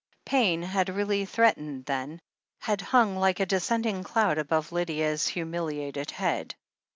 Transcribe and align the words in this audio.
Pain 0.25 0.63
had 0.63 0.89
really 0.89 1.25
threatened 1.25 1.85
then— 1.85 2.21
^had 2.63 2.81
hung 2.81 3.23
Uke 3.23 3.39
a 3.41 3.45
de 3.45 3.57
scending 3.57 4.03
cloud 4.03 4.39
above 4.39 4.71
Lydia's 4.71 5.27
humiliated 5.27 6.09
head. 6.09 6.55